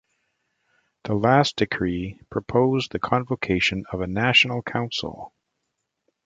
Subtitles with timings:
[1.03, 5.31] The last decree proposed the convocation of a national council.